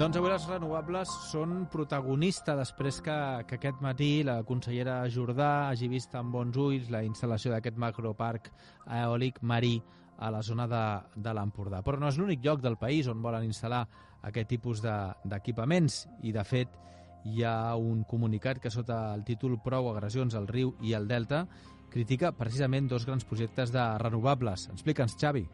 [0.00, 5.90] Doncs avui les renovables són protagonista després que, que aquest matí la consellera Jordà hagi
[5.92, 8.48] vist amb bons ulls la instal·lació d'aquest macroparc
[8.96, 9.74] eòlic marí
[10.16, 10.80] a la zona de,
[11.20, 11.82] de l'Empordà.
[11.84, 13.82] Però no és l'únic lloc del país on volen instal·lar
[14.24, 16.80] aquest tipus d'equipaments de, i, de fet,
[17.28, 21.44] hi ha un comunicat que sota el títol Prou agressions al riu i al delta
[21.92, 24.70] critica precisament dos grans projectes de renovables.
[24.72, 25.44] Explica'ns, Xavi.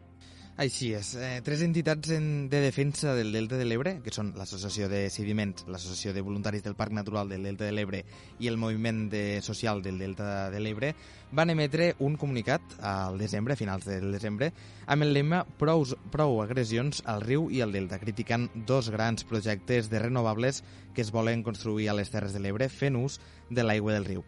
[0.57, 1.11] Així és.
[1.21, 5.67] Eh, tres entitats en, de defensa del Delta de l'Ebre, que són l'Associació de Sediments,
[5.69, 7.99] l'Associació de Voluntaris del Parc Natural del Delta de l'Ebre
[8.41, 10.95] i el Moviment de Social del Delta de l'Ebre,
[11.29, 14.49] van emetre un comunicat al desembre, a finals del desembre,
[14.89, 19.91] amb el lema prou, prou agressions al riu i al delta, criticant dos grans projectes
[19.93, 20.63] de renovables
[20.95, 23.21] que es volen construir a les Terres de l'Ebre fent ús
[23.53, 24.25] de l'aigua del riu.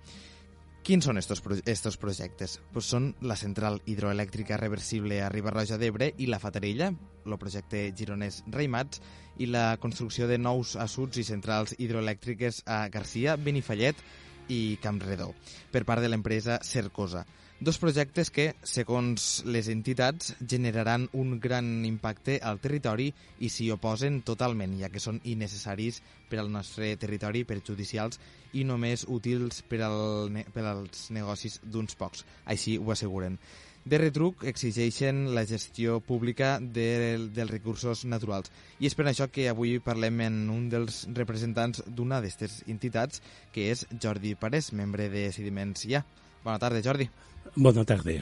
[0.83, 2.55] Quins són estos, estos projectes?
[2.73, 6.87] Pues són la central hidroelèctrica reversible a Ribarroja d'Ebre i la Fatarella,
[7.25, 9.01] el projecte gironès Reimats,
[9.37, 14.01] i la construcció de nous assuts i centrals hidroelèctriques a Garcia, Benifallet
[14.49, 15.33] i Campredó,
[15.71, 17.25] per part de l'empresa Cercosa.
[17.59, 23.09] Dos projectes que, segons les entitats, generaran un gran impacte al territori
[23.43, 25.97] i s'hi oposen totalment, ja que són innecessaris
[26.29, 28.21] per al nostre territori, perjudicials
[28.55, 32.23] i només útils per, al, per als negocis d'uns pocs.
[32.47, 33.35] Així ho asseguren.
[33.83, 36.87] De retruc exigeixen la gestió pública de,
[37.35, 38.53] dels recursos naturals.
[38.79, 43.19] I és per això que avui parlem en un dels representants d'una d'aquestes entitats,
[43.51, 46.05] que és Jordi Parés, membre de Sediments Ja.
[46.43, 47.09] Bona tarda, Jordi.
[47.55, 48.15] Bona tarda.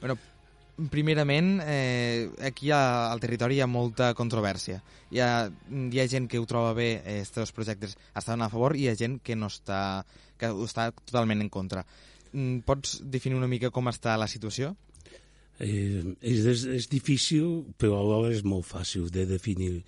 [0.00, 0.16] Bueno,
[0.90, 4.80] primerament, eh, aquí ha, al territori hi ha molta controvèrsia.
[5.10, 5.30] Hi ha,
[5.70, 8.96] hi ha gent que ho troba bé, aquests projectes estan a favor, i hi ha
[8.98, 10.04] gent que no està,
[10.40, 11.84] que està totalment en contra.
[12.32, 14.74] Mm, pots definir una mica com està la situació?
[15.62, 19.82] Eh, és, és difícil, però alhora és molt fàcil de definir,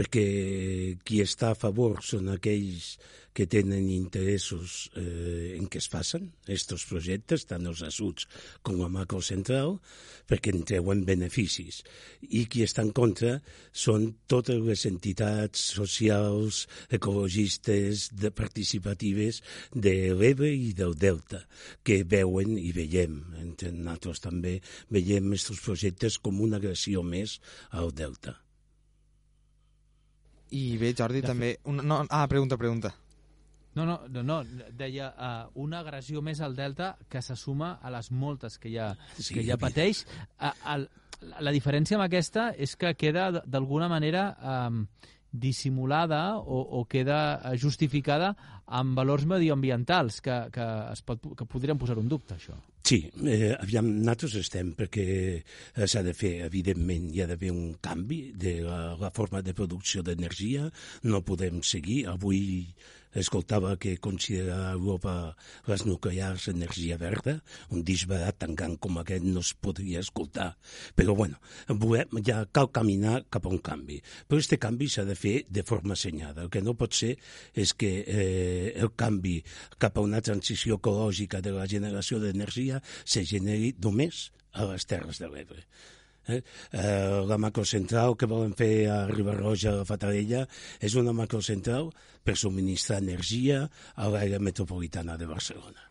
[0.00, 2.94] perquè qui està a favor són aquells
[3.36, 8.26] que tenen interessos eh, en què es facin aquests projectes, tant els assuts
[8.66, 9.76] com la macrocentral,
[10.30, 11.82] perquè en treuen beneficis.
[12.26, 13.36] I qui està en contra
[13.84, 19.44] són totes les entitats socials, ecologistes, de participatives
[19.76, 21.44] de l'Ebre i del Delta,
[21.84, 24.58] que veuen i veiem, entre nosaltres també,
[24.90, 27.38] veiem aquests projectes com una agressió més
[27.70, 28.40] al Delta.
[30.50, 31.54] I bé, Jordi, de també...
[31.70, 32.94] Una, no, ah, pregunta, pregunta.
[33.74, 34.40] No, no, no, no
[34.74, 38.90] deia uh, una agressió més al Delta que se suma a les moltes que ja,
[39.14, 40.02] sí, que ja pateix.
[40.40, 40.88] Uh, el,
[41.46, 44.82] la diferència amb aquesta és que queda d'alguna manera um,
[45.32, 48.34] dissimulada o, o queda justificada
[48.66, 52.56] amb valors medioambientals que, que, es pot, que podrien posar un dubte, això.
[52.86, 57.74] Sí, eh, aviam, nosaltres estem perquè eh, s'ha de fer, evidentment, hi ha d'haver un
[57.82, 60.70] canvi de la, la forma de producció d'energia,
[61.06, 62.40] no podem seguir, avui
[63.14, 65.34] escoltava que considera Europa
[65.66, 67.38] les nuclears energia verda,
[67.70, 70.52] un disbarat tan gran com aquest no es podria escoltar.
[70.94, 74.00] Però, bueno, volem, ja cal caminar cap a un canvi.
[74.28, 76.46] Però aquest canvi s'ha de fer de forma assenyada.
[76.46, 77.16] El que no pot ser
[77.54, 79.40] és que eh, el canvi
[79.78, 85.20] cap a una transició ecològica de la generació d'energia se generi només a les Terres
[85.22, 85.64] de l'Ebre.
[86.30, 86.40] Eh?
[86.72, 90.46] Eh, la macrocentral que volen fer a Ribarroja, a Fatarella,
[90.80, 91.90] és una macrocentral
[92.24, 93.64] per subministrar energia
[93.96, 95.90] a l'àrea metropolitana de Barcelona.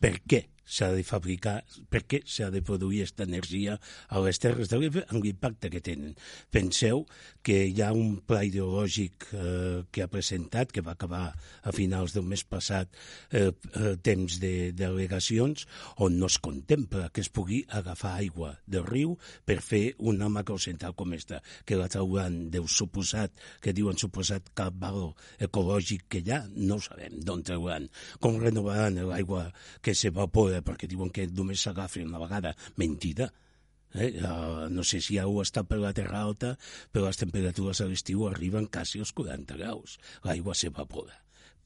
[0.00, 0.44] Per què?
[0.70, 1.58] S'ha de fabricar,
[1.90, 3.76] per què s'ha de produir aquesta energia
[4.08, 6.14] a les Terres de l'Ebre amb l'impacte que tenen.
[6.54, 7.04] Penseu
[7.46, 12.14] que hi ha un pla ideològic eh, que ha presentat, que va acabar a finals
[12.14, 12.94] del mes passat,
[13.32, 15.66] eh, eh, temps de delegacions,
[15.98, 19.16] on no es contempla que es pugui agafar aigua del riu
[19.46, 24.76] per fer una macrocentral com aquesta, que la trauran del suposat, que diuen suposat cap
[24.80, 27.88] valor ecològic que hi ha, no sabem d'on trauran,
[28.22, 29.48] com renovaran l'aigua
[29.82, 32.50] que s'evapora perquè diuen que només s'agafa una vegada.
[32.80, 33.26] Mentida.
[33.94, 34.10] Eh?
[34.22, 36.50] Uh, no sé si heu estat per la Terra Alta,
[36.92, 39.90] però les temperatures a l'estiu arriben quasi als 40 graus.
[40.26, 41.14] L'aigua s'evapora.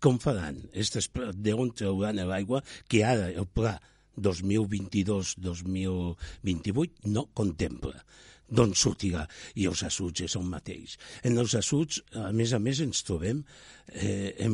[0.00, 0.56] Com faran?
[0.74, 3.80] D'on trauran l'aigua que ara el pla
[4.20, 8.04] 2022-2028 no contempla
[8.48, 9.24] d'on sortirà.
[9.54, 10.98] I els assuts és el mateix.
[11.24, 13.44] En els assuts, a més a més, ens trobem,
[13.92, 14.48] eh,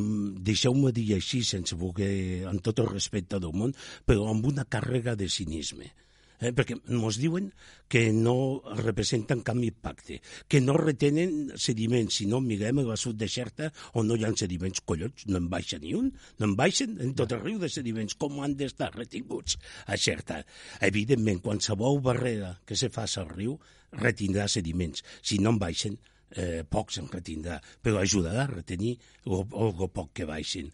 [0.51, 3.75] deixeu-me dir així, sense voler, amb tot el respecte del món,
[4.07, 6.10] però amb una càrrega de cinisme eh,
[6.41, 7.51] perquè ens diuen
[7.91, 12.21] que no representen cap impacte, que no retenen sediments.
[12.21, 15.49] Si no, mirem la sud de Xerta on no hi ha sediments, collons, no en
[15.53, 18.93] baixa ni un, no en baixen en tot el riu de sediments, com han d'estar
[18.95, 20.41] retinguts a Xerta.
[20.87, 23.59] Evidentment, qualsevol barrera que se faci al riu
[23.93, 25.05] retindrà sediments.
[25.23, 25.99] Si no en baixen,
[26.37, 28.97] eh, pocs en retindrà, però ajudarà a retenir
[29.27, 30.71] el, el poc que baixin.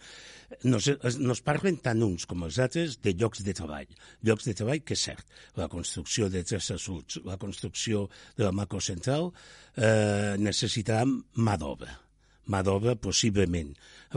[0.65, 0.89] Nos,
[1.19, 3.91] nos parlen tant uns com els altres de llocs de treball.
[4.27, 5.27] Llocs de treball que és cert,
[5.59, 8.07] la construcció de tres assuts, la construcció
[8.37, 12.03] de la macrocentral eh, necessitarà mà d'obra.
[12.47, 13.73] Mà d'obra possiblement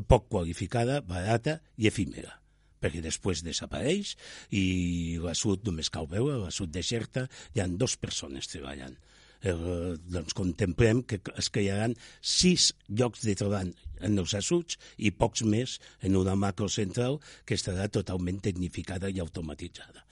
[0.08, 2.36] poc qualificada, barata i efímera
[2.80, 4.14] perquè després desapareix
[4.56, 8.96] i la sud només cal veure, la sud deserta, hi han dues persones treballant
[9.42, 13.72] eh, doncs contemplem que es crearan sis llocs de treball
[14.06, 20.06] en els assuts i pocs més en una macrocentral que estarà totalment tecnificada i automatitzada.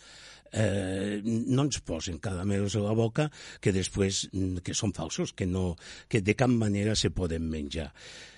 [0.52, 3.28] Eh, no ens posen caramelos a la boca
[3.60, 5.76] que després mm, que són falsos, que, no,
[6.08, 7.92] que de cap manera se poden menjar.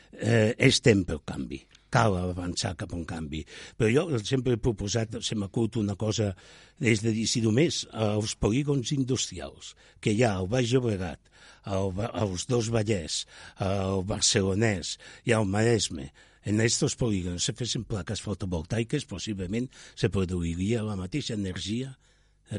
[0.09, 1.61] Eh, estem pel canvi
[1.93, 3.43] cal avançar cap a un canvi.
[3.77, 6.31] Però jo sempre he proposat, se m'acut una cosa,
[6.79, 11.21] des de dir, si només els polígons industrials que hi ha al Baix Llobregat,
[11.69, 13.25] al, als dos Vallès,
[13.57, 14.97] al Barcelonès
[15.27, 16.09] i al Maresme,
[16.47, 21.91] en aquests polígons se fessin plaques fotovoltaiques, possiblement se produiria la mateixa energia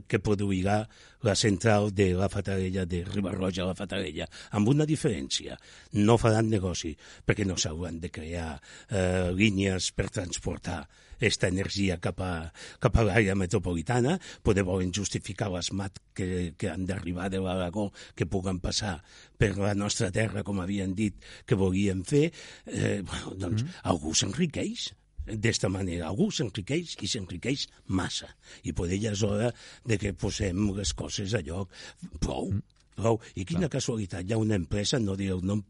[0.07, 0.83] que produirà
[1.27, 5.59] la central de la Fatarella, de Ribarroja a la Fatarella, amb una diferència.
[5.99, 6.95] No faran negoci,
[7.27, 10.85] perquè no s'hauran de crear eh, línies per transportar
[11.21, 12.33] aquesta energia cap a,
[12.81, 17.91] cap a l'àrea metropolitana, poder volen justificar les mat que, que han d'arribar de l'Aragó,
[18.17, 18.97] que puguen passar
[19.37, 22.31] per la nostra terra, com havien dit que volien fer,
[22.67, 23.85] eh, bueno, doncs mm.
[23.93, 24.89] algú s'enriqueix
[25.27, 26.09] d'esta manera.
[26.09, 28.31] Algú s'enriqueix i s'enriqueix massa.
[28.65, 29.53] I per ella és hora
[29.87, 31.73] de que posem les coses a lloc.
[32.19, 32.53] Prou,
[32.97, 33.21] prou.
[33.35, 33.77] I quina Clar.
[33.79, 35.63] casualitat, hi ha una empresa, no diré el nom,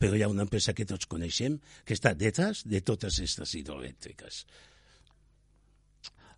[0.00, 4.44] però hi ha una empresa que tots coneixem, que està detrás de totes aquestes hidroelèctriques.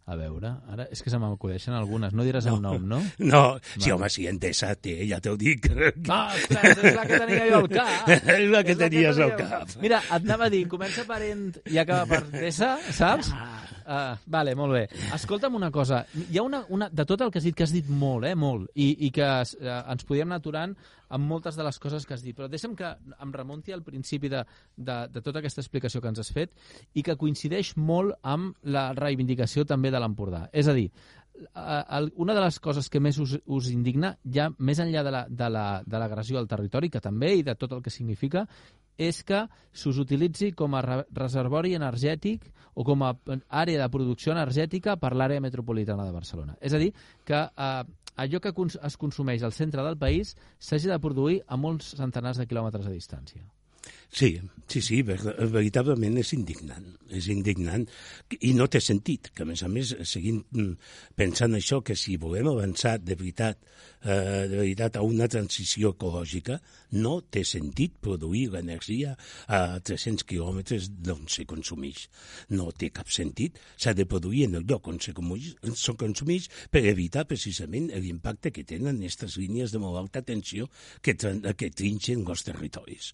[0.08, 2.14] A veure, ara és que se m'acudeixen algunes.
[2.16, 2.55] No diràs no.
[2.56, 3.00] el nom, no?
[3.20, 3.75] No, vale.
[3.76, 5.69] sí, home, si Endesa té, ja t'ho dic.
[6.08, 8.08] Ah, ostres, és la que tenia jo al cap.
[8.38, 9.75] és la que és tenies al cap.
[9.82, 13.34] Mira, et anava a dir, comença per End i acaba per Endesa, saps?
[13.37, 13.58] Ah.
[13.88, 14.82] Uh, vale, molt bé.
[15.16, 16.02] Escolta'm una cosa.
[16.28, 18.34] Hi ha una, una, de tot el que has dit, que has dit molt, eh,
[18.37, 20.75] molt, i, i que uh, ens podíem anar aturant
[21.08, 22.90] amb moltes de les coses que has dit, però deixa'm que
[23.25, 24.44] em remunti al principi de,
[24.76, 26.55] de, de tota aquesta explicació que ens has fet
[26.94, 30.46] i que coincideix molt amb la reivindicació també de l'Empordà.
[30.52, 30.88] És a dir,
[32.17, 36.43] una de les coses que més us, us indigna, ja més enllà de l'agressió la,
[36.43, 38.46] al territori, que també, i de tot el que significa,
[38.99, 40.82] és que s'us utilitzi com a
[41.14, 43.12] reservori energètic o com a
[43.62, 46.56] àrea de producció energètica per l'àrea metropolitana de Barcelona.
[46.61, 46.90] És a dir,
[47.25, 47.84] que eh,
[48.19, 48.52] allò que
[48.91, 52.96] es consumeix al centre del país s'hagi de produir a molts centenars de quilòmetres de
[52.99, 53.46] distància.
[54.08, 54.38] Sí,
[54.69, 57.85] sí, sí, veritablement és indignant, és indignant
[58.40, 60.73] i no té sentit, que a més a més seguint mm,
[61.17, 63.61] pensant això, que si volem avançar de veritat,
[64.02, 66.56] eh, de veritat a una transició ecològica,
[66.96, 69.12] no té sentit produir l'energia
[69.46, 72.06] a 300 quilòmetres d'on se consumeix.
[72.56, 77.26] No té cap sentit, s'ha de produir en el lloc on se consumeix per evitar
[77.29, 80.69] precisament l'impacte que tenen aquestes línies de molt alta tensió
[81.05, 83.12] que, que trinxen els territoris.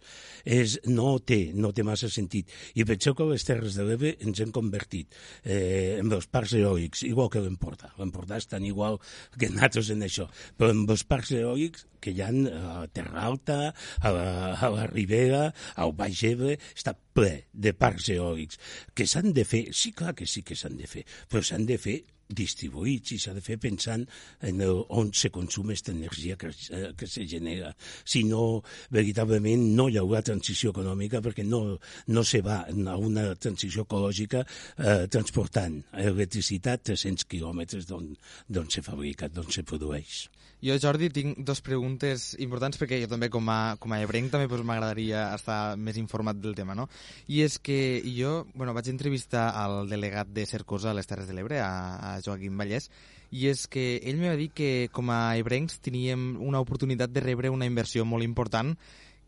[0.65, 2.51] És, no té, no té massa sentit.
[2.75, 7.05] I penseu que les Terres de l'Ebre ens hem convertit eh, en els parcs eòlics,
[7.09, 7.93] igual que l'Empordà.
[8.01, 9.01] L'Empordà és tan igual
[9.39, 10.29] que nosaltres en això.
[10.59, 13.59] Però en els parcs eòlics que hi ha a Terra Alta,
[14.01, 15.47] a la, a la Ribera,
[15.81, 18.61] al Baix Ebre, està ple de parcs eòlics
[18.97, 21.79] que s'han de fer, sí, clar que sí que s'han de fer, però s'han de
[21.81, 24.05] fer distribuïts i s'ha de fer pensant
[24.49, 27.73] en el, on se consum aquesta energia que, eh, que se genera.
[28.05, 28.63] Si no,
[28.95, 31.79] veritablement no hi haurà transició econòmica perquè no,
[32.09, 39.29] no se va a una transició ecològica eh, transportant electricitat 300 quilòmetres d'on se fabrica,
[39.29, 40.25] d'on se produeix.
[40.65, 44.47] Jo, Jordi, tinc dos preguntes importants perquè jo també, com a, com a ebrenc, també
[44.49, 46.87] pues, m'agradaria estar més informat del tema, no?
[47.29, 47.77] I és que
[48.17, 52.15] jo, bueno, vaig entrevistar al delegat de Cercosa a les Terres de l'Ebre, a, a
[52.25, 52.89] Joaquim Vallès,
[53.29, 57.21] i és que ell me va dir que com a ebrencs teníem una oportunitat de
[57.21, 58.73] rebre una inversió molt important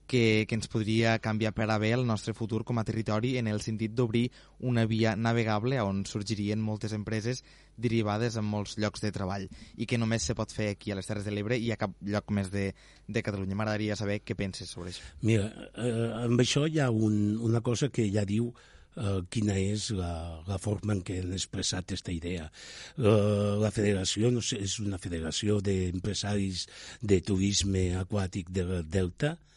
[0.06, 3.50] que, que ens podria canviar per a bé el nostre futur com a territori en
[3.50, 7.42] el sentit d'obrir una via navegable on sorgirien moltes empreses
[7.76, 11.06] derivades en molts llocs de treball i que només se pot fer aquí a les
[11.06, 12.70] Terres de l'Ebre i a cap lloc més de,
[13.06, 13.58] de Catalunya.
[13.58, 15.04] M'agradaria saber què penses sobre això.
[15.26, 18.50] Mira, eh, amb això hi ha un, una cosa que ja diu
[18.96, 20.12] eh, quina és la,
[20.48, 22.48] la forma en què han expressat aquesta idea.
[22.96, 26.66] Uh, la federació no sé, és una federació d'empresaris
[27.02, 29.55] de turisme aquàtic del Delta, eh,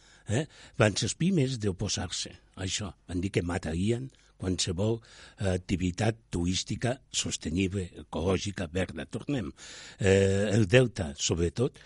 [0.80, 2.90] van ser els primers d'oposar-se a això.
[3.08, 4.08] Van dir que matarien
[4.40, 9.06] qualsevol eh, activitat turística sostenible, ecològica, verda.
[9.06, 9.52] Tornem.
[9.98, 11.78] Eh, el delta, sobretot,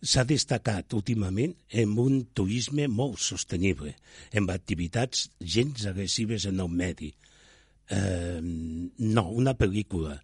[0.00, 3.92] s'ha destacat últimament en un turisme molt sostenible,
[4.36, 7.12] amb activitats gens agressives en el medi.
[7.90, 10.16] Eh, no, una pel·lícula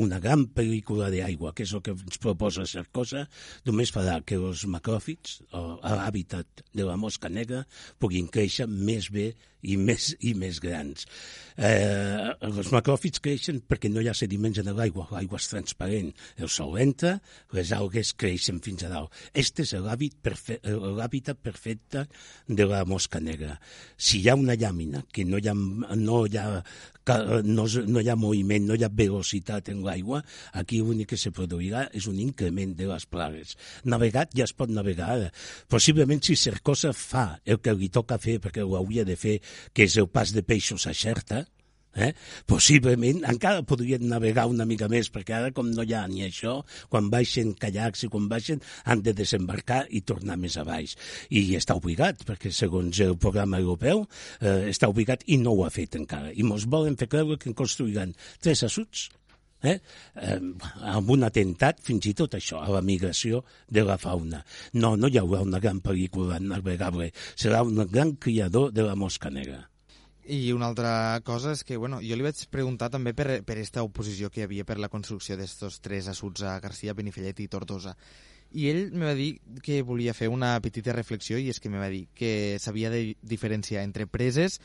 [0.00, 3.26] una gran pel·lícula d'aigua, que és el que ens proposa cosa,
[3.66, 7.64] només farà que els macròfits, l'hàbitat de la mosca negra,
[8.02, 9.32] puguin créixer més bé
[9.64, 11.06] i més, i més grans.
[11.54, 16.10] Eh, els macròfits creixen perquè no hi ha sediments en l'aigua, l'aigua és transparent,
[16.42, 17.14] el sol entra,
[17.54, 19.14] les algues creixen fins a dalt.
[19.32, 22.06] Este és l'hàbitat perfe perfecte
[22.48, 23.58] de la mosca negra.
[23.96, 26.48] Si hi ha una llàmina que no hi ha, no hi ha,
[27.44, 31.30] no, no hi ha moviment, no hi ha velocitat en l'aigua, aquí l'únic que se
[31.34, 33.54] produirà és un increment de les plagues.
[33.84, 35.30] Navegat ja es pot navegar.
[35.70, 39.38] Possiblement si Cercosa fa el que li toca fer, perquè ho hauria de fer
[39.72, 41.44] que és el pas de peixos a Xerta,
[41.94, 42.12] eh?
[42.46, 46.58] possiblement encara podrien navegar una mica més, perquè ara com no hi ha ni això,
[46.92, 50.96] quan baixen caiacs i quan baixen han de desembarcar i tornar més a baix.
[51.30, 54.04] I està obligat, perquè segons el programa europeu
[54.40, 56.32] eh, està obligat i no ho ha fet encara.
[56.32, 59.08] I ens volen fer creure que en construiran tres assuts
[59.64, 59.78] eh?
[60.14, 60.38] eh,
[60.94, 64.44] amb un atemptat fins i tot això, a la migració de la fauna.
[64.74, 69.30] No, no hi haurà una gran pel·lícula navegable, serà un gran criador de la mosca
[69.30, 69.64] negra.
[70.24, 73.82] I una altra cosa és que, bueno, jo li vaig preguntar també per, per esta
[73.84, 77.92] oposició que hi havia per la construcció d'estos tres assuts a Garcia, Benifallet i Tortosa.
[78.56, 79.34] I ell me va dir
[79.66, 83.02] que volia fer una petita reflexió i és que me va dir que s'havia de
[83.20, 84.60] diferenciar entre preses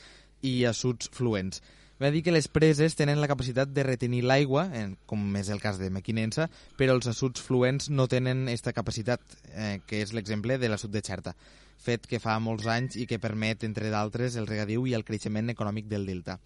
[0.46, 1.60] i assuts fluents.
[2.00, 4.70] Va dir que les preses tenen la capacitat de retenir l'aigua,
[5.06, 6.48] com és el cas de Mequinensa,
[6.80, 9.20] però els assuts fluents no tenen aquesta capacitat,
[9.52, 11.36] eh, que és l'exemple de l'assut de Xerta
[11.80, 15.52] fet que fa molts anys i que permet, entre d'altres, el regadiu i el creixement
[15.54, 16.38] econòmic del delta.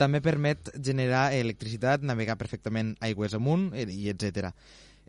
[0.00, 4.54] També permet generar electricitat, navegar perfectament aigües amunt, eh, i etc.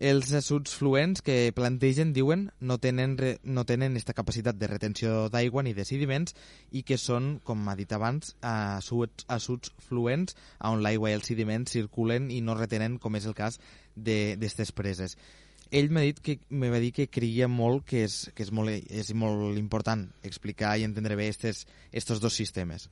[0.01, 5.27] Els assuts fluents que plantegen, diuen, no tenen, re, no tenen aquesta capacitat de retenció
[5.29, 6.33] d'aigua ni de sediments
[6.73, 10.33] i que són, com ha dit abans, assuts, assuts fluents
[10.65, 13.59] on l'aigua i els sediments circulen i no retenen, com és el cas
[13.93, 15.17] d'aquestes preses
[15.71, 18.73] ell m'ha dit que me va dir que creia molt que és, que és, molt,
[18.73, 22.89] és molt important explicar i entendre bé estos dos sistemes.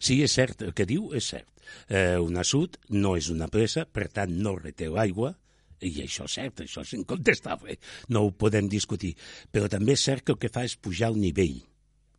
[0.00, 1.50] Sí, és cert, el que diu és cert.
[1.90, 5.34] Eh, una sud no és una presa, per tant no reté l'aigua,
[5.86, 7.78] i això és cert, això és incontestable,
[8.14, 9.14] no ho podem discutir.
[9.52, 11.60] Però també és cert que el que fa és pujar el nivell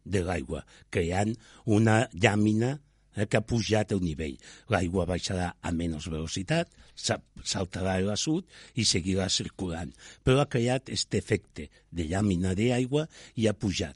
[0.09, 1.33] de l'aigua, creant
[1.65, 2.77] una llàmina
[3.15, 4.37] eh, que ha pujat el nivell.
[4.71, 9.91] L'aigua baixarà a menys velocitat, saltarà a sud i seguirà circulant.
[10.23, 13.95] Però ha creat aquest efecte de llàmina d'aigua i ha pujat.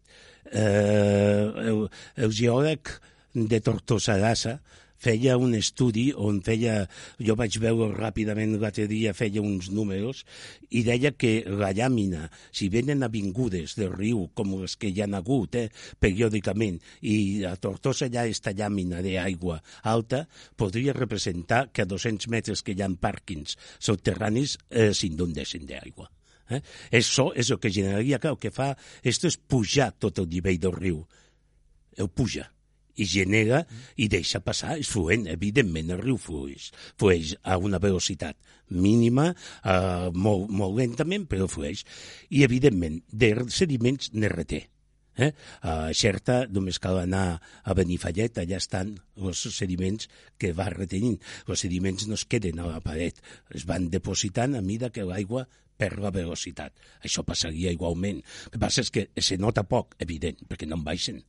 [0.51, 1.83] Eh, el,
[2.15, 2.93] el geòleg
[3.33, 4.59] de Tortosa d'Assa
[5.03, 6.83] feia un estudi on feia,
[7.19, 10.23] jo vaig veure ràpidament l'altre dia, feia uns números
[10.71, 15.09] i deia que la llàmina, si venen avingudes del riu com les que hi ha
[15.19, 15.67] hagut eh,
[15.99, 20.23] periòdicament i a Tortosa hi ha aquesta llàmina d'aigua alta,
[20.55, 26.09] podria representar que a 200 metres que hi ha pàrquings subterranis eh, s'inundessin d'aigua.
[26.49, 26.61] Eh?
[26.99, 30.59] Això és el que generaria, que el que fa, esto és pujar tot el nivell
[30.63, 31.03] del riu.
[31.97, 32.47] El puja
[32.95, 33.63] i genera
[33.97, 36.69] i deixa passar, és fluent, evidentment el riu flueix,
[36.99, 38.37] flueix a una velocitat
[38.73, 39.31] mínima,
[39.63, 41.83] eh, molt, molt lentament, però flueix.
[42.29, 44.67] I evidentment, de sediments ne reté.
[45.15, 45.29] Eh?
[45.61, 50.09] A Xerta només cal anar a Benifallet, allà estan els sediments
[50.41, 51.19] que va retenint.
[51.47, 53.21] Els sediments no es queden a la paret,
[53.53, 55.45] es van depositant a mida que l'aigua
[55.77, 56.73] perd la velocitat.
[57.05, 58.23] Això passaria igualment.
[58.45, 61.21] El que passa és que se nota poc, evident, perquè no en baixen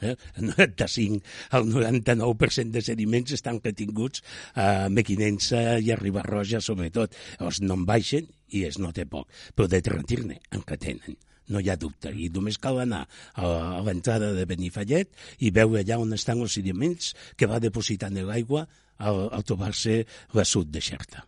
[0.00, 0.16] Eh?
[0.36, 1.22] El 95
[1.56, 7.16] al 99% de sediments estan retinguts a Mequinensa i a Ribarroja, sobretot.
[7.38, 11.18] Llavors no en baixen i es nota poc, però de retir-ne en retenen
[11.50, 12.12] no hi ha dubte.
[12.14, 13.00] I només cal anar
[13.34, 15.10] a, l'entrada de Benifallet
[15.42, 20.04] i veure allà on estan els sediments que va depositant l'aigua al, al trobar-se
[20.46, 21.26] sud de Xerta.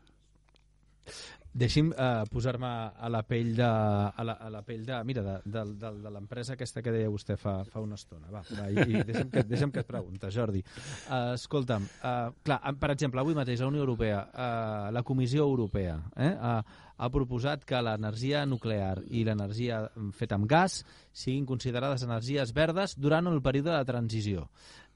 [1.52, 5.34] Deixi'm uh, posar-me a la pell de, a la, a la pell de, mira, de,
[5.44, 8.30] de, de, de l'empresa aquesta que deia vostè fa, fa una estona.
[8.32, 10.62] Va, va i, i deixa'm, que, deixa'm que et pregunta, Jordi.
[11.10, 15.98] Uh, escolta'm, uh, clar, per exemple, avui mateix la Unió Europea, uh, la Comissió Europea,
[16.16, 19.82] eh, uh, ha proposat que l'energia nuclear i l'energia
[20.16, 20.82] feta amb gas
[21.12, 24.46] siguin considerades energies verdes durant el període de transició.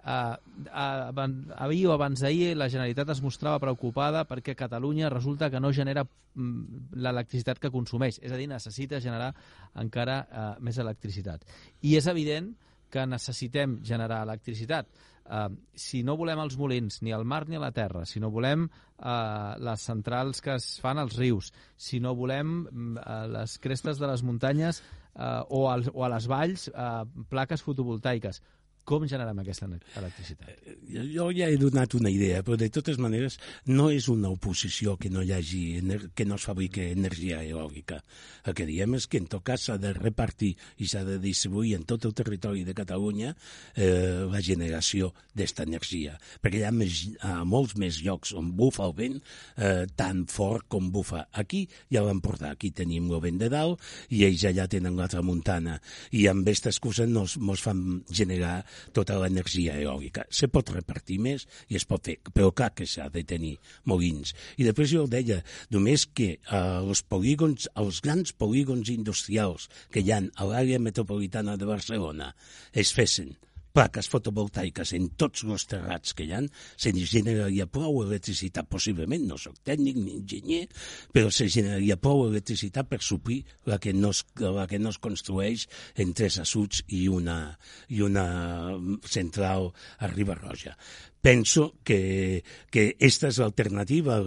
[0.06, 0.36] Uh,
[0.70, 1.26] uh,
[1.58, 6.04] ahir o abans d'ahir la Generalitat es mostrava preocupada perquè Catalunya resulta que no genera
[6.06, 9.32] mm, l'electricitat que consumeix, és a dir, necessita generar
[9.82, 11.42] encara uh, més electricitat.
[11.82, 12.52] I és evident
[12.86, 14.86] que necessitem generar electricitat.
[15.26, 18.30] Uh, si no volem els molins, ni al mar ni a la terra, si no
[18.30, 23.98] volem uh, les centrals que es fan als rius, si no volem uh, les crestes
[23.98, 24.84] de les muntanyes
[25.16, 28.38] uh, o, als, o a les valls uh, plaques fotovoltaiques,
[28.86, 30.50] com generem aquesta electricitat?
[30.62, 30.76] Eh,
[31.12, 35.10] jo ja he donat una idea, però de totes maneres no és una oposició que
[35.10, 35.62] no hi hagi,
[36.14, 37.98] que no es fabriqui energia eòlica.
[38.46, 41.74] El que diem és que en tot cas s'ha de repartir i s'ha de distribuir
[41.80, 43.34] en tot el territori de Catalunya
[43.74, 48.86] eh, la generació d'esta energia, perquè hi ha, més, ha molts més llocs on bufa
[48.86, 52.54] el vent eh, tan fort com bufa aquí i a l'Empordà.
[52.54, 53.82] Aquí tenim el vent de dalt
[54.14, 55.80] i ells allà tenen l'altra muntana
[56.14, 58.60] i amb aquesta excusa nos, nos fan generar
[58.96, 60.26] tota l'energia eòlica.
[60.30, 64.34] Se pot repartir més i es pot fer, però clar que s'ha de tenir molins.
[64.56, 65.42] I després jo deia,
[65.74, 71.56] només que eh, els polígons, els grans polígons industrials que hi ha a l'àrea metropolitana
[71.56, 72.32] de Barcelona
[72.72, 73.34] es fessin
[73.76, 76.42] plaques fotovoltaiques en tots els terrats que hi ha,
[76.80, 80.64] se generaria prou electricitat, possiblement, no sóc tècnic ni enginyer,
[81.12, 85.00] però se generaria prou electricitat per suplir la que no es, la que no es
[85.02, 85.66] construeix
[86.02, 87.38] en tres assuts i una,
[87.92, 88.26] i una
[89.04, 90.76] central a Riba-roja
[91.26, 94.20] penso que, que aquesta és l'alternativa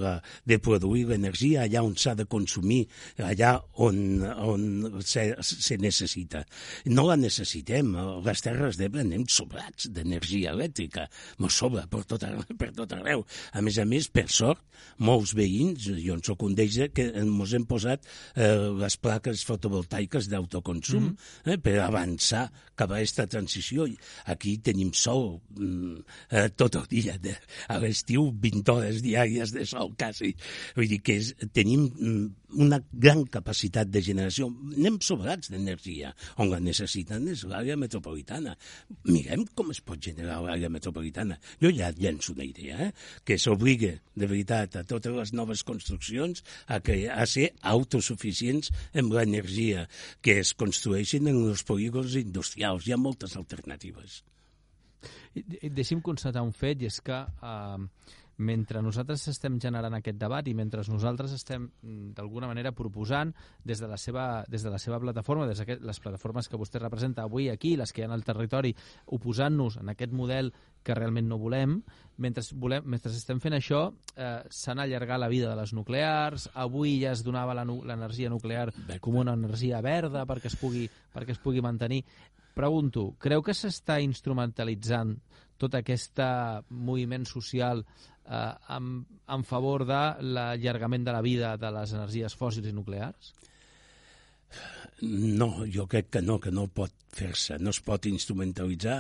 [0.44, 2.82] de produir l'energia allà on s'ha de consumir,
[3.24, 3.53] allà
[3.86, 4.65] on, on
[5.00, 6.44] se, se necessita.
[6.91, 7.94] No la necessitem.
[8.25, 11.06] Les Terres d'Ebre anem sobrats d'energia elèctrica.
[11.39, 13.24] Ens sobra per tot, arreu, per tot arreu.
[13.56, 14.65] A més a més, per sort,
[15.00, 18.03] molts veïns, jo en soc un d'ells, que ens hem posat
[18.36, 21.53] eh, les plaques fotovoltaiques d'autoconsum mm -hmm.
[21.53, 23.88] eh, per avançar cap a aquesta transició.
[24.25, 27.17] Aquí tenim sol mm, eh, tot dia.
[27.22, 27.36] De,
[27.69, 30.34] a l'estiu, 20 hores diàries de sol, quasi.
[30.77, 32.27] Vull dir que és, tenim mm,
[32.58, 34.48] una gran capacitat de generació.
[34.74, 36.13] Anem sobrats d'energia.
[36.41, 38.55] On la necessiten és l'àrea metropolitana.
[39.10, 41.38] Mirem com es pot generar l'àrea metropolitana.
[41.62, 42.91] Jo ja llenço una idea, eh?
[43.25, 49.13] que s'obliga, de veritat, a totes les noves construccions a, que, a ser autosuficients amb
[49.13, 49.86] l'energia
[50.25, 52.88] que es construeixin en els polígons industrials.
[52.88, 54.23] Hi ha moltes alternatives.
[55.36, 57.88] Deixi'm constatar un fet, i és que eh,
[58.40, 63.34] mentre nosaltres estem generant aquest debat i mentre nosaltres estem mm, d'alguna manera proposant
[63.68, 66.80] des de la seva, des de la seva plataforma, des de les plataformes que vostè
[66.80, 68.72] representa avui aquí, les que hi ha al territori,
[69.12, 71.82] oposant-nos en aquest model que realment no volem,
[72.18, 76.96] mentre, volem, mentre estem fent això, eh, s'han allargat la vida de les nuclears, avui
[77.04, 78.70] ja es donava l'energia nuclear
[79.04, 82.06] com una energia verda perquè es pugui, perquè es pugui mantenir.
[82.60, 85.15] Pregunto, creu que s'està instrumentalitzant
[85.60, 86.19] tot aquest
[86.69, 88.89] moviment social eh, en,
[89.36, 90.02] en favor de
[90.36, 93.32] l'allargament de la vida de les energies fòssils i nuclears?
[95.02, 98.98] No, jo crec que no, que no pot fer-se, no es pot instrumentalitzar.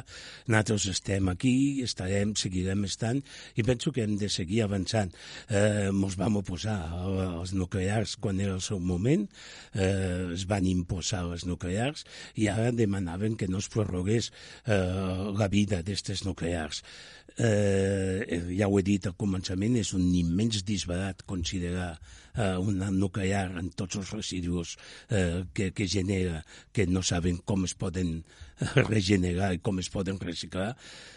[0.47, 1.53] Nosaltres estem aquí,
[1.85, 3.19] estarem, seguirem estant,
[3.59, 5.11] i penso que hem de seguir avançant.
[5.49, 9.27] Eh, ens vam oposar als nuclears quan era el seu moment,
[9.73, 14.31] eh, es van imposar les nuclears, i ara demanaven que no es prorrogués
[14.65, 14.79] eh,
[15.35, 16.83] la vida d'aquestes nuclears.
[16.83, 21.93] Eh, ja ho he dit al començament, és un immens disbarat considerar
[22.35, 24.75] eh, una nuclear en tots els residus
[25.09, 28.19] eh, que, que genera, que no saben com es poden
[28.91, 30.73] regenerar com es poden reciclar,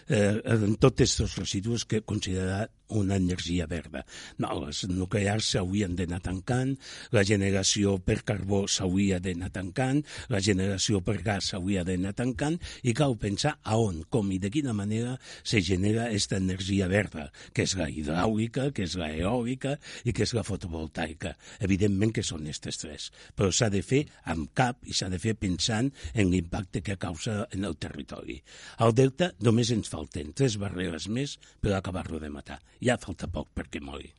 [0.08, 4.04] eh, en tots aquests residus que considerar una energia verda.
[4.38, 6.74] No, les nuclears s'haurien d'anar tancant,
[7.14, 12.92] la generació per carbó s'hauria d'anar tancant, la generació per gas s'hauria d'anar tancant, i
[12.96, 17.64] cal pensar a on, com i de quina manera se genera aquesta energia verda, que
[17.64, 21.34] és la hidràulica, que és la eòlica i que és la fotovoltaica.
[21.64, 25.34] Evidentment que són aquestes tres, però s'ha de fer amb cap i s'ha de fer
[25.40, 28.38] pensant en l'impacte que causa en el territori.
[28.84, 32.60] Al Delta només ens falten tres barreres més per acabar-lo de matar.
[32.80, 34.12] Ja falta poc perquè mori.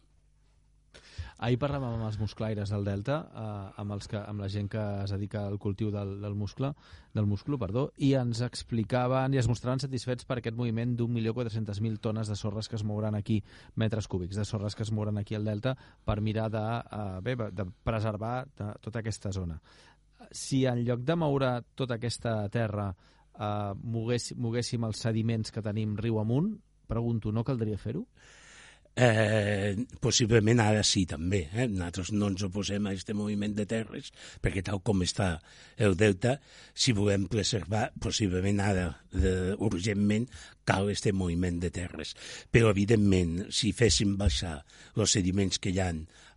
[1.44, 4.82] Ahir parlàvem amb els musclaires del Delta, eh, amb, els que, amb la gent que
[5.04, 6.70] es dedica al cultiu del, del muscle,
[7.14, 12.32] del musclo, perdó, i ens explicaven i es mostraven satisfets per aquest moviment d'1.400.000 tones
[12.32, 13.42] de sorres que es mouran aquí,
[13.76, 17.36] metres cúbics de sorres que es mouran aquí al Delta per mirar de, eh, bé,
[17.52, 19.60] de preservar de, tota aquesta zona
[20.32, 25.98] si en lloc de moure tota aquesta terra eh, mogués, moguéssim els sediments que tenim
[25.98, 26.54] riu amunt,
[26.88, 28.06] pregunto, no caldria fer-ho?
[28.94, 31.64] Eh, possiblement ara sí també eh?
[31.66, 35.32] nosaltres no ens oposem a aquest moviment de terres perquè tal com està
[35.82, 36.36] el delta
[36.78, 38.84] si volem preservar possiblement ara
[39.18, 40.30] eh, urgentment
[40.64, 42.14] cal este moviment de terres.
[42.52, 44.60] Però, evidentment, si féssim baixar
[44.96, 45.90] els sediments que hi ha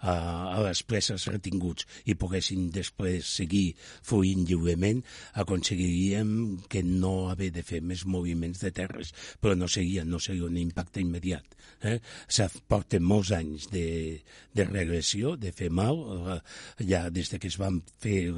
[0.06, 0.14] a,
[0.54, 3.74] a les preses retinguts i poguessin després seguir
[4.06, 5.02] fluint lliurement,
[5.42, 6.30] aconseguiríem
[6.70, 10.58] que no haver de fer més moviments de terres, però no seria, no seria un
[10.60, 11.56] impacte immediat.
[11.82, 11.98] Eh?
[12.70, 13.86] Porten molts anys de,
[14.56, 16.00] de regressió, de fer mal,
[16.36, 16.38] eh,
[16.88, 18.30] ja des de que es van fer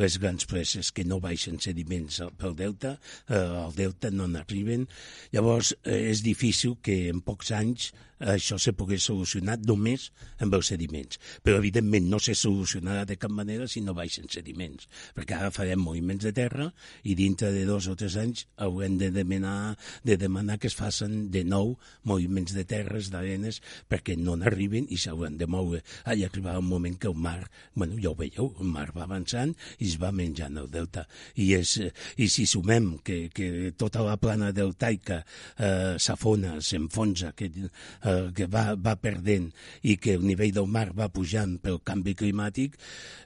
[0.00, 2.96] les grans preses que no baixen sediments pel delta,
[3.28, 4.86] eh, al delta no n'arriben,
[5.34, 10.70] llavors eh, és difícil que en pocs anys això se pogués solucionar només amb els
[10.72, 11.18] sediments.
[11.42, 15.80] Però, evidentment, no se solucionarà de cap manera si no baixen sediments, perquè ara farem
[15.80, 16.70] moviments de terra
[17.02, 21.30] i dintre de dos o tres anys haurem de demanar, de demanar que es facin
[21.32, 25.82] de nou moviments de terres, d'arenes, perquè no n'arriben i s'hauran de moure.
[26.04, 29.06] Ah, i arribarà un moment que el mar, bueno, ja ho veieu, el mar va
[29.08, 31.06] avançant i es va menjant el delta.
[31.36, 31.76] I, és,
[32.20, 35.22] i si sumem que, que tota la plana deltaica
[35.56, 39.48] eh, s'afona, s'enfonsa, que eh, eh, que va, va perdent
[39.86, 42.76] i que el nivell del mar va pujant pel canvi climàtic,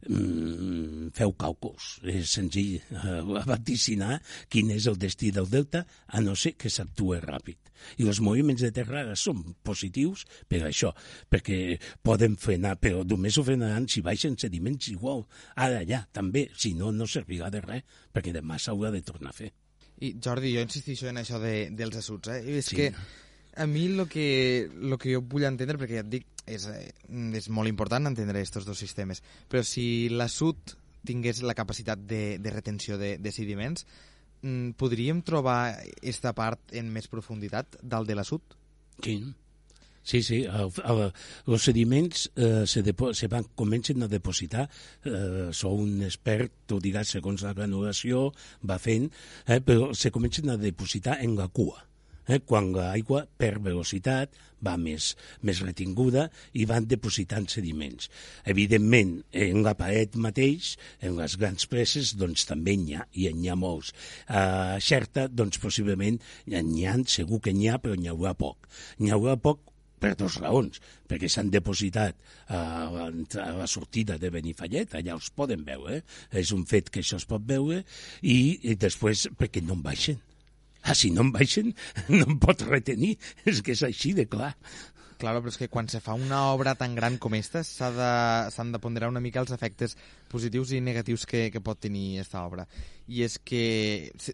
[0.08, 1.98] mm, feu càlculs.
[2.14, 3.20] És senzill eh,
[3.52, 4.20] vaticinar
[4.52, 7.58] quin és el destí del delta, a no ser que s'actue ràpid.
[8.00, 10.92] I els moviments de terra són positius per això,
[11.30, 15.24] perquè poden frenar, però només ho frenaran si baixen sediments igual.
[15.56, 19.38] Ara ja, també, si no, no servirà de res, perquè demà s'haurà de tornar a
[19.42, 19.52] fer.
[20.04, 22.40] I Jordi, jo insistixo en això de, dels assuts, eh?
[22.58, 22.80] És sí.
[22.80, 22.90] que
[23.56, 26.90] a mi el que, lo que jo vull entendre, perquè ja et dic, és, eh,
[27.38, 32.50] és molt important entendre aquests dos sistemes, però si l'assut tingués la capacitat de, de
[32.50, 33.86] retenció de, de sediments,
[34.42, 38.58] mm, podríem trobar aquesta part en més profunditat dalt de l'assut?
[39.04, 39.18] Sí.
[40.04, 41.00] Sí, sí, el,
[41.48, 44.66] els sediments eh, se, depo, se van, comencen a depositar,
[45.08, 48.26] eh, sou un expert, tu diràs segons la granulació,
[48.68, 49.08] va fent,
[49.48, 51.80] eh, però se comencen a depositar en la cua
[52.28, 54.34] eh, quan l'aigua per velocitat
[54.64, 55.10] va més,
[55.44, 58.08] més retinguda i van depositant sediments.
[58.48, 63.52] Evidentment, en la paret mateix, en les grans preses, doncs també n'hi ha, i n'hi
[63.52, 63.92] ha molts.
[64.28, 68.68] A Xerta, doncs possiblement n'hi ha, segur que n'hi ha, però n'hi haurà poc.
[69.02, 69.70] N'hi haurà poc
[70.04, 72.18] per dues raons, perquè s'han depositat
[72.52, 72.60] a
[73.00, 76.02] a la sortida de Benifallet, allà els poden veure, eh?
[76.42, 77.80] és un fet que això es pot veure,
[78.20, 78.36] i,
[78.68, 80.20] i després perquè no en baixen
[80.84, 81.72] Ah, si no em baixen,
[82.12, 83.14] no em pot retenir.
[83.48, 84.52] És que és així de clar.
[85.24, 88.72] Claro, però és que quan se fa una obra tan gran com aquesta s'han de,
[88.74, 89.94] de ponderar una mica els efectes
[90.28, 92.66] positius i negatius que, que pot tenir aquesta obra.
[93.08, 93.62] I és que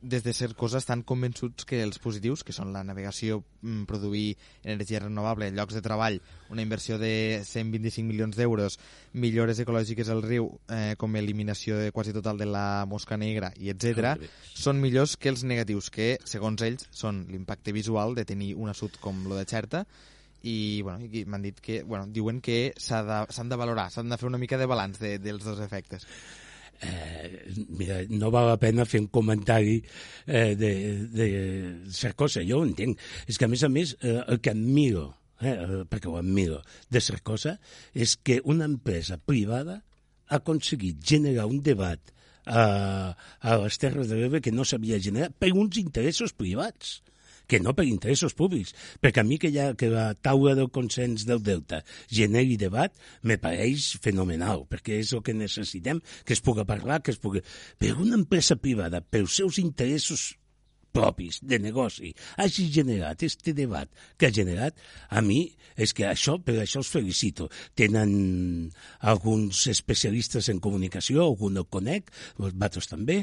[0.02, 4.34] des de ser coses estan convençuts que els positius, que són la navegació, mm, produir
[4.64, 6.18] energia renovable, llocs de treball,
[6.50, 7.14] una inversió de
[7.46, 8.80] 125 milions d'euros,
[9.12, 13.70] millores ecològiques al riu, eh, com eliminació de quasi total de la mosca negra, i
[13.70, 14.16] etc,
[14.58, 18.98] són millors que els negatius, que, segons ells, són l'impacte visual de tenir un assut
[18.98, 19.86] com lo de Xerta,
[20.42, 24.28] i, bueno, m'han dit que, bueno, diuen que s'han de, de valorar, s'han de fer
[24.28, 26.06] una mica de balanç de, dels dos efectes.
[26.80, 29.76] Eh, mira, no val la pena fer un comentari
[30.26, 30.72] eh, de,
[31.12, 31.26] de
[31.92, 33.00] Sarkozy, jo ho entenc.
[33.28, 35.10] És que, a més a més, eh, el que admiro,
[35.42, 37.52] eh, perquè ho admiro, de Sarkozy,
[37.92, 39.82] és que una empresa privada
[40.30, 42.14] ha aconseguit generar un debat
[42.46, 47.00] a, a les Terres de l'Ebre que no s'havia generat per uns interessos privats
[47.50, 51.26] que no per interessos públics, perquè a mi que, ha, que la taula del consens
[51.28, 52.94] del Delta generi debat
[53.26, 57.42] me pareix fenomenal, perquè és el que necessitem, que es pugui parlar, que es pugui...
[57.80, 60.30] Però una empresa privada, pels seus interessos
[60.92, 64.76] propis de negoci hagi generat este debat que ha generat,
[65.08, 65.42] a mi
[65.80, 67.48] és que això, per això els felicito.
[67.78, 68.70] Tenen
[69.08, 73.20] alguns especialistes en comunicació, algun el conec, vatos també,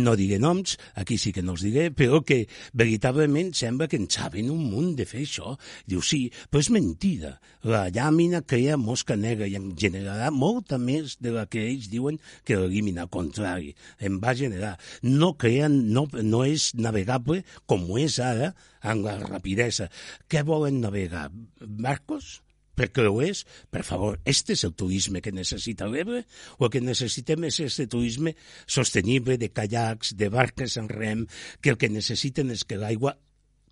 [0.00, 2.42] no diré noms, aquí sí que no els diré, però que
[2.74, 5.54] veritablement sembla que en saben un munt de fer això.
[5.86, 7.36] Diu, sí, però és mentida.
[7.66, 12.18] La llàmina crea mosca negra i en generarà molta més de la que ells diuen
[12.46, 14.76] que elimina, al contrari, en va generar.
[15.02, 19.90] No creen, no, no és navegar navegable com ho és ara amb la rapidesa.
[20.28, 21.30] Què volen navegar?
[21.60, 22.40] Barcos?
[22.80, 26.22] ho és, per favor, este és el turisme que necessita l'Ebre
[26.56, 28.32] o el que necessitem és este turisme
[28.66, 31.26] sostenible de caiacs, de barques en rem,
[31.60, 33.18] que el que necessiten és que l'aigua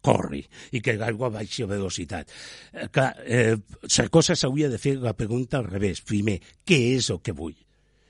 [0.04, 2.28] corri i que l'aigua baixi a velocitat.
[2.74, 3.56] Eh, clar, eh,
[3.88, 6.04] Sarkozy s'hauria de fer la pregunta al revés.
[6.04, 7.56] Primer, què és el que vull?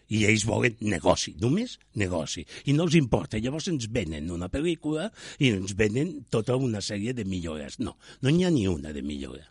[0.09, 2.45] I ells volen negoci, només negoci.
[2.67, 3.41] I no els importa.
[3.43, 7.79] Llavors ens venen una pel·lícula i ens venen tota una sèrie de millores.
[7.79, 9.47] No, no n'hi ha ni una de millora.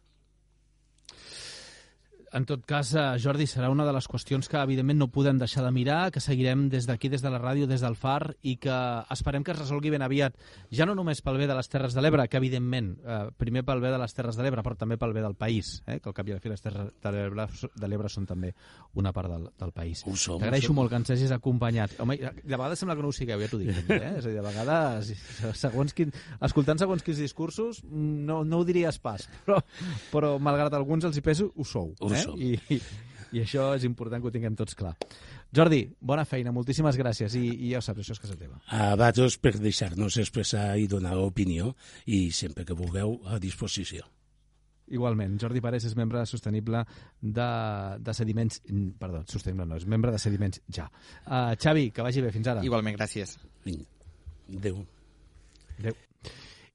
[2.32, 5.64] En tot cas, eh, Jordi, serà una de les qüestions que, evidentment, no podem deixar
[5.66, 8.76] de mirar, que seguirem des d'aquí, des de la ràdio, des del FAR, i que
[9.14, 10.36] esperem que es resolgui ben aviat,
[10.72, 13.82] ja no només pel bé de les Terres de l'Ebre, que, evidentment, eh, primer pel
[13.84, 16.16] bé de les Terres de l'Ebre, però també pel bé del país, eh, que al
[16.18, 18.54] cap i a la fi les Terres de l'Ebre són també
[18.96, 20.04] una part del, del país.
[20.42, 21.98] T'agraeixo molt que ens hagis acompanyat.
[22.04, 23.72] Home, de vegades sembla que no ho sigueu, ja t'ho dic.
[23.98, 24.14] Eh?
[24.18, 25.14] És a dir, de vegades,
[25.58, 26.12] segons quin,
[26.44, 29.62] escoltant segons quins discursos, no, no ho diries pas, però,
[30.12, 31.94] però malgrat alguns els hi peso, ho sou.
[32.00, 32.26] Ho eh?
[32.26, 32.42] som.
[32.42, 32.80] I,
[33.32, 34.94] i, això és important que ho tinguem tots clar.
[35.56, 38.60] Jordi, bona feina, moltíssimes gràcies i, i ja ho saps, això és casa teva.
[38.68, 41.74] A vosaltres per deixar-nos expressar i donar opinió
[42.06, 44.08] i sempre que vulgueu a disposició.
[44.88, 46.80] Igualment, Jordi Parés és membre sostenible
[47.20, 47.48] de,
[48.00, 48.62] de Sediments...
[49.00, 50.88] Perdó, sostenible no, és membre de Sediments ja.
[51.26, 52.64] Uh, Xavi, que vagi bé, fins ara.
[52.64, 53.36] Igualment, gràcies.
[53.68, 53.84] Vinga.
[54.56, 54.80] Adéu.
[55.78, 55.98] Adéu.